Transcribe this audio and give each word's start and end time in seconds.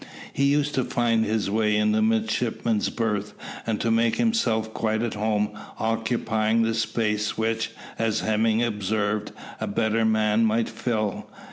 He 0.33 0.45
used 0.45 0.73
to 0.73 0.83
find 0.83 1.23
his 1.23 1.51
way 1.51 1.75
into 1.77 1.97
the 1.97 2.01
midshipmen's 2.01 2.89
berth 2.89 3.35
and 3.67 3.79
to 3.81 3.91
make 3.91 4.15
himself 4.15 4.73
quite 4.73 5.03
at 5.03 5.13
home, 5.13 5.51
occupying 5.77 6.63
the 6.63 6.73
space 6.73 7.37
which, 7.37 7.69
as 7.99 8.21
Hemming 8.21 8.63
observed, 8.63 9.31
a 9.59 9.67
better 9.67 10.03
man 10.03 10.43
might 10.43 10.69
fill. 10.69 11.27